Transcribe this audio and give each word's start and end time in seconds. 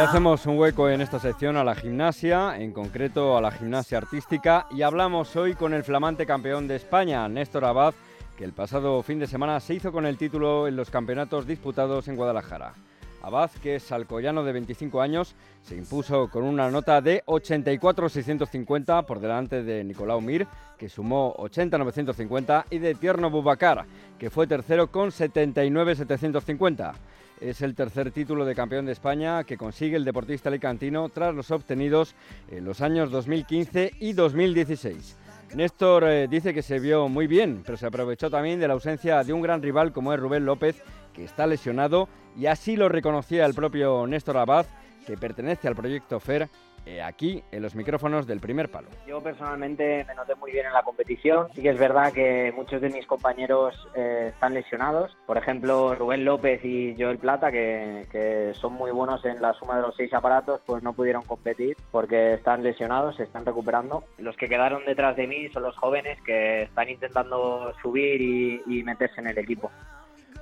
hacemos 0.00 0.46
un 0.46 0.58
hueco 0.58 0.88
en 0.88 1.00
esta 1.00 1.18
sección 1.18 1.56
a 1.56 1.64
la 1.64 1.74
gimnasia, 1.74 2.56
en 2.58 2.72
concreto 2.72 3.36
a 3.36 3.40
la 3.40 3.50
gimnasia 3.50 3.98
artística, 3.98 4.66
y 4.70 4.82
hablamos 4.82 5.34
hoy 5.34 5.54
con 5.54 5.74
el 5.74 5.82
flamante 5.82 6.24
campeón 6.24 6.68
de 6.68 6.76
España, 6.76 7.28
Néstor 7.28 7.64
Abad, 7.64 7.94
que 8.36 8.44
el 8.44 8.52
pasado 8.52 9.02
fin 9.02 9.18
de 9.18 9.26
semana 9.26 9.58
se 9.58 9.74
hizo 9.74 9.90
con 9.90 10.06
el 10.06 10.16
título 10.16 10.68
en 10.68 10.76
los 10.76 10.90
campeonatos 10.90 11.48
disputados 11.48 12.06
en 12.06 12.14
Guadalajara. 12.14 12.74
Abad, 13.22 13.50
que 13.60 13.74
es 13.76 13.90
alcoyano 13.90 14.44
de 14.44 14.52
25 14.52 15.00
años, 15.00 15.34
se 15.62 15.74
impuso 15.74 16.28
con 16.30 16.44
una 16.44 16.70
nota 16.70 17.00
de 17.00 17.24
84-650 17.26 19.04
por 19.04 19.18
delante 19.18 19.64
de 19.64 19.82
Nicolau 19.82 20.20
Mir, 20.20 20.46
que 20.78 20.88
sumó 20.88 21.34
80-950, 21.38 22.66
y 22.70 22.78
de 22.78 22.94
Tierno 22.94 23.30
Bubacar, 23.30 23.84
que 24.16 24.30
fue 24.30 24.46
tercero 24.46 24.92
con 24.92 25.10
79-750. 25.10 26.94
Es 27.40 27.62
el 27.62 27.74
tercer 27.74 28.10
título 28.10 28.44
de 28.44 28.54
campeón 28.54 28.86
de 28.86 28.92
España 28.92 29.44
que 29.44 29.56
consigue 29.56 29.96
el 29.96 30.04
deportista 30.04 30.48
alicantino 30.48 31.08
tras 31.08 31.34
los 31.34 31.50
obtenidos 31.52 32.16
en 32.50 32.64
los 32.64 32.80
años 32.80 33.10
2015 33.12 33.92
y 34.00 34.12
2016. 34.12 35.16
Néstor 35.54 36.04
eh, 36.04 36.28
dice 36.28 36.52
que 36.52 36.62
se 36.62 36.80
vio 36.80 37.08
muy 37.08 37.26
bien, 37.26 37.62
pero 37.64 37.78
se 37.78 37.86
aprovechó 37.86 38.28
también 38.28 38.58
de 38.58 38.66
la 38.66 38.74
ausencia 38.74 39.22
de 39.22 39.32
un 39.32 39.40
gran 39.40 39.62
rival 39.62 39.92
como 39.92 40.12
es 40.12 40.20
Rubén 40.20 40.44
López, 40.44 40.82
que 41.14 41.24
está 41.24 41.46
lesionado, 41.46 42.08
y 42.36 42.46
así 42.46 42.76
lo 42.76 42.88
reconocía 42.88 43.46
el 43.46 43.54
propio 43.54 44.06
Néstor 44.06 44.36
Abad, 44.36 44.66
que 45.06 45.16
pertenece 45.16 45.68
al 45.68 45.76
proyecto 45.76 46.20
FER 46.20 46.48
eh, 46.86 47.02
aquí 47.02 47.42
en 47.52 47.62
los 47.62 47.74
micrófonos 47.74 48.26
del 48.26 48.40
primer 48.40 48.70
palo. 48.70 48.88
Yo 49.06 49.20
personalmente 49.22 50.04
me 50.06 50.14
noté 50.14 50.34
muy 50.34 50.52
bien 50.52 50.66
en 50.66 50.72
la 50.72 50.82
competición. 50.82 51.48
Sí 51.54 51.62
que 51.62 51.70
es 51.70 51.78
verdad 51.78 52.12
que 52.12 52.52
muchos 52.54 52.80
de 52.80 52.90
mis 52.90 53.06
compañeros 53.06 53.74
eh, 53.94 54.30
están 54.32 54.54
lesionados. 54.54 55.16
Por 55.26 55.36
ejemplo, 55.36 55.94
Rubén 55.94 56.24
López 56.24 56.64
y 56.64 56.94
Joel 56.98 57.18
Plata, 57.18 57.50
que, 57.50 58.52
son 58.54 58.72
muy 58.74 58.90
buenos 58.90 59.24
en 59.24 59.40
la 59.40 59.52
suma 59.54 59.76
de 59.76 59.82
los 59.82 59.96
seis 59.96 60.12
aparatos, 60.12 60.60
pues 60.66 60.82
no 60.82 60.92
pudieron 60.92 61.22
competir 61.22 61.76
porque 61.90 62.34
están 62.34 62.62
lesionados, 62.62 63.16
se 63.16 63.24
están 63.24 63.44
recuperando. 63.44 64.04
Los 64.18 64.36
que 64.36 64.48
quedaron 64.48 64.84
detrás 64.84 65.16
de 65.16 65.26
mí 65.26 65.48
son 65.50 65.62
los 65.62 65.76
jóvenes 65.76 66.20
que 66.22 66.62
están 66.62 66.88
intentando 66.88 67.72
subir 67.82 68.20
y 68.66 68.82
meterse 68.82 69.20
en 69.20 69.28
el 69.28 69.38
equipo. 69.38 69.70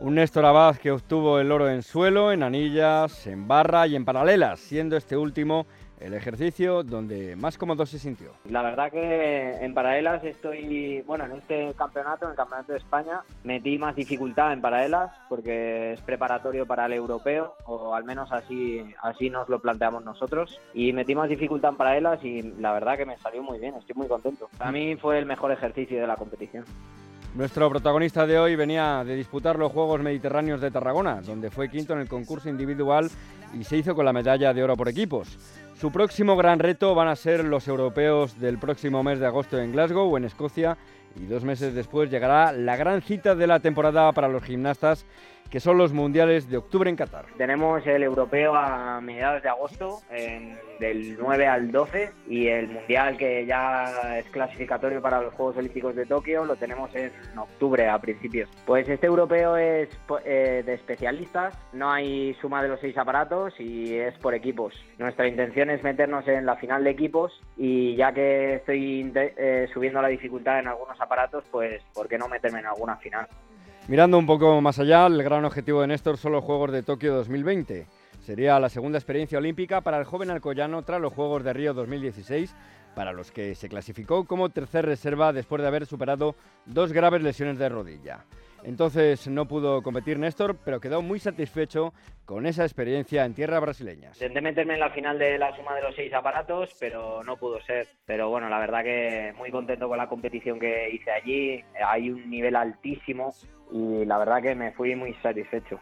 Un 0.00 0.16
Néstor 0.16 0.44
Abad 0.44 0.76
que 0.76 0.90
obtuvo 0.90 1.38
el 1.38 1.52
oro 1.52 1.68
en 1.68 1.82
suelo, 1.82 2.32
en 2.32 2.42
anillas, 2.42 3.26
en 3.26 3.46
barra 3.46 3.86
y 3.86 3.94
en 3.94 4.04
paralelas, 4.04 4.60
siendo 4.60 4.96
este 4.96 5.16
último 5.16 5.66
el 6.00 6.12
ejercicio 6.12 6.82
donde 6.82 7.36
más 7.36 7.56
cómodo 7.56 7.86
se 7.86 7.98
sintió. 7.98 8.32
La 8.50 8.62
verdad 8.62 8.90
que 8.90 9.52
en 9.64 9.72
paralelas 9.72 10.22
estoy, 10.24 11.00
bueno, 11.02 11.24
en 11.24 11.32
este 11.32 11.72
campeonato, 11.78 12.26
en 12.26 12.32
el 12.32 12.36
Campeonato 12.36 12.72
de 12.72 12.78
España, 12.78 13.22
metí 13.44 13.78
más 13.78 13.96
dificultad 13.96 14.52
en 14.52 14.60
paralelas 14.60 15.12
porque 15.28 15.92
es 15.92 16.00
preparatorio 16.02 16.66
para 16.66 16.86
el 16.86 16.92
europeo, 16.92 17.54
o 17.64 17.94
al 17.94 18.04
menos 18.04 18.32
así, 18.32 18.84
así 19.00 19.30
nos 19.30 19.48
lo 19.48 19.60
planteamos 19.60 20.04
nosotros. 20.04 20.60
Y 20.74 20.92
metí 20.92 21.14
más 21.14 21.28
dificultad 21.28 21.70
en 21.70 21.76
paralelas 21.76 22.22
y 22.24 22.42
la 22.42 22.72
verdad 22.72 22.98
que 22.98 23.06
me 23.06 23.16
salió 23.18 23.42
muy 23.42 23.58
bien, 23.58 23.74
estoy 23.76 23.94
muy 23.94 24.08
contento. 24.08 24.50
Para 24.58 24.72
mí 24.72 24.96
fue 24.96 25.18
el 25.18 25.26
mejor 25.26 25.52
ejercicio 25.52 25.98
de 26.00 26.06
la 26.06 26.16
competición. 26.16 26.64
Nuestro 27.34 27.68
protagonista 27.68 28.28
de 28.28 28.38
hoy 28.38 28.54
venía 28.54 29.02
de 29.04 29.16
disputar 29.16 29.58
los 29.58 29.72
Juegos 29.72 30.00
Mediterráneos 30.00 30.60
de 30.60 30.70
Tarragona, 30.70 31.20
donde 31.20 31.50
fue 31.50 31.68
quinto 31.68 31.92
en 31.92 31.98
el 31.98 32.08
concurso 32.08 32.48
individual 32.48 33.10
y 33.52 33.64
se 33.64 33.76
hizo 33.76 33.96
con 33.96 34.04
la 34.04 34.12
medalla 34.12 34.54
de 34.54 34.62
oro 34.62 34.76
por 34.76 34.88
equipos. 34.88 35.36
Su 35.74 35.90
próximo 35.90 36.36
gran 36.36 36.60
reto 36.60 36.94
van 36.94 37.08
a 37.08 37.16
ser 37.16 37.44
los 37.44 37.66
europeos 37.66 38.38
del 38.38 38.58
próximo 38.58 39.02
mes 39.02 39.18
de 39.18 39.26
agosto 39.26 39.58
en 39.58 39.72
Glasgow, 39.72 40.16
en 40.16 40.26
Escocia, 40.26 40.78
y 41.16 41.26
dos 41.26 41.42
meses 41.42 41.74
después 41.74 42.08
llegará 42.08 42.52
la 42.52 42.76
gran 42.76 43.02
cita 43.02 43.34
de 43.34 43.48
la 43.48 43.58
temporada 43.58 44.12
para 44.12 44.28
los 44.28 44.44
gimnastas 44.44 45.04
que 45.54 45.60
son 45.60 45.78
los 45.78 45.92
mundiales 45.92 46.50
de 46.50 46.56
octubre 46.56 46.90
en 46.90 46.96
Qatar. 46.96 47.26
Tenemos 47.36 47.86
el 47.86 48.02
europeo 48.02 48.56
a 48.56 49.00
mediados 49.00 49.40
de 49.40 49.48
agosto, 49.48 50.00
del 50.80 51.16
9 51.16 51.46
al 51.46 51.70
12, 51.70 52.10
y 52.28 52.48
el 52.48 52.66
mundial 52.66 53.16
que 53.16 53.46
ya 53.46 54.18
es 54.18 54.24
clasificatorio 54.30 55.00
para 55.00 55.22
los 55.22 55.32
Juegos 55.34 55.56
Olímpicos 55.56 55.94
de 55.94 56.06
Tokio 56.06 56.44
lo 56.44 56.56
tenemos 56.56 56.92
en 56.96 57.12
octubre 57.38 57.88
a 57.88 58.00
principios. 58.00 58.50
Pues 58.66 58.88
este 58.88 59.06
europeo 59.06 59.56
es 59.56 59.88
eh, 60.24 60.64
de 60.66 60.74
especialistas, 60.74 61.56
no 61.72 61.88
hay 61.92 62.34
suma 62.40 62.60
de 62.60 62.70
los 62.70 62.80
seis 62.80 62.98
aparatos 62.98 63.54
y 63.60 63.94
es 63.94 64.18
por 64.18 64.34
equipos. 64.34 64.74
Nuestra 64.98 65.28
intención 65.28 65.70
es 65.70 65.84
meternos 65.84 66.26
en 66.26 66.46
la 66.46 66.56
final 66.56 66.82
de 66.82 66.90
equipos 66.90 67.32
y 67.56 67.94
ya 67.94 68.12
que 68.12 68.56
estoy 68.56 69.12
eh, 69.14 69.68
subiendo 69.72 70.02
la 70.02 70.08
dificultad 70.08 70.58
en 70.58 70.66
algunos 70.66 71.00
aparatos, 71.00 71.44
pues 71.52 71.80
¿por 71.94 72.08
qué 72.08 72.18
no 72.18 72.26
meterme 72.26 72.58
en 72.58 72.66
alguna 72.66 72.96
final? 72.96 73.28
Mirando 73.86 74.16
un 74.16 74.24
poco 74.24 74.62
más 74.62 74.78
allá, 74.78 75.06
el 75.06 75.22
gran 75.22 75.44
objetivo 75.44 75.82
de 75.82 75.88
Néstor 75.88 76.16
son 76.16 76.32
los 76.32 76.42
Juegos 76.42 76.72
de 76.72 76.82
Tokio 76.82 77.14
2020. 77.16 77.86
Sería 78.24 78.58
la 78.58 78.70
segunda 78.70 78.96
experiencia 78.96 79.36
olímpica 79.36 79.82
para 79.82 79.98
el 79.98 80.04
joven 80.04 80.30
alcoyano 80.30 80.82
tras 80.84 81.02
los 81.02 81.12
Juegos 81.12 81.44
de 81.44 81.52
Río 81.52 81.74
2016, 81.74 82.54
para 82.94 83.12
los 83.12 83.30
que 83.30 83.54
se 83.54 83.68
clasificó 83.68 84.24
como 84.24 84.48
tercer 84.48 84.86
reserva 84.86 85.34
después 85.34 85.60
de 85.60 85.68
haber 85.68 85.84
superado 85.84 86.34
dos 86.64 86.94
graves 86.94 87.20
lesiones 87.22 87.58
de 87.58 87.68
rodilla. 87.68 88.24
Entonces 88.64 89.28
no 89.28 89.46
pudo 89.46 89.82
competir 89.82 90.18
Néstor, 90.18 90.56
pero 90.64 90.80
quedó 90.80 91.02
muy 91.02 91.18
satisfecho 91.18 91.92
con 92.24 92.46
esa 92.46 92.64
experiencia 92.64 93.24
en 93.24 93.34
tierra 93.34 93.60
brasileña. 93.60 94.12
Intenté 94.14 94.40
meterme 94.40 94.74
en 94.74 94.80
la 94.80 94.90
final 94.90 95.18
de 95.18 95.38
la 95.38 95.54
suma 95.54 95.74
de 95.74 95.82
los 95.82 95.94
seis 95.94 96.12
aparatos, 96.14 96.74
pero 96.80 97.22
no 97.24 97.36
pudo 97.36 97.60
ser. 97.62 97.86
Pero 98.06 98.30
bueno, 98.30 98.48
la 98.48 98.58
verdad 98.58 98.82
que 98.82 99.34
muy 99.36 99.50
contento 99.50 99.88
con 99.88 99.98
la 99.98 100.08
competición 100.08 100.58
que 100.58 100.90
hice 100.90 101.10
allí. 101.10 101.62
Hay 101.86 102.10
un 102.10 102.30
nivel 102.30 102.56
altísimo 102.56 103.34
y 103.70 104.04
la 104.06 104.18
verdad 104.18 104.42
que 104.42 104.54
me 104.54 104.72
fui 104.72 104.96
muy 104.96 105.14
satisfecho. 105.22 105.78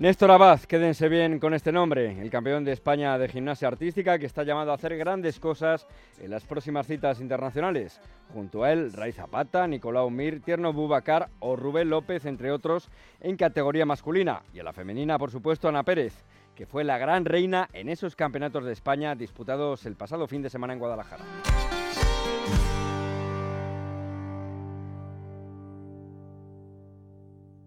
Néstor 0.00 0.30
Abad, 0.30 0.60
quédense 0.60 1.10
bien 1.10 1.38
con 1.38 1.52
este 1.52 1.72
nombre, 1.72 2.22
el 2.22 2.30
campeón 2.30 2.64
de 2.64 2.72
España 2.72 3.18
de 3.18 3.28
gimnasia 3.28 3.68
artística 3.68 4.18
que 4.18 4.24
está 4.24 4.44
llamado 4.44 4.70
a 4.70 4.76
hacer 4.76 4.96
grandes 4.96 5.38
cosas 5.38 5.86
en 6.18 6.30
las 6.30 6.46
próximas 6.46 6.86
citas 6.86 7.20
internacionales. 7.20 8.00
Junto 8.32 8.64
a 8.64 8.72
él, 8.72 8.94
Ray 8.94 9.12
Zapata, 9.12 9.66
Nicolau 9.66 10.08
Mir, 10.08 10.40
Tierno 10.40 10.72
Bubacar 10.72 11.28
o 11.40 11.54
Rubén 11.54 11.90
López, 11.90 12.24
entre 12.24 12.50
otros, 12.50 12.88
en 13.20 13.36
categoría 13.36 13.84
masculina. 13.84 14.40
Y 14.54 14.60
a 14.60 14.64
la 14.64 14.72
femenina, 14.72 15.18
por 15.18 15.30
supuesto, 15.30 15.68
Ana 15.68 15.82
Pérez, 15.82 16.24
que 16.54 16.64
fue 16.64 16.82
la 16.82 16.96
gran 16.96 17.26
reina 17.26 17.68
en 17.74 17.90
esos 17.90 18.16
campeonatos 18.16 18.64
de 18.64 18.72
España 18.72 19.14
disputados 19.14 19.84
el 19.84 19.96
pasado 19.96 20.26
fin 20.26 20.40
de 20.40 20.48
semana 20.48 20.72
en 20.72 20.78
Guadalajara. 20.78 21.24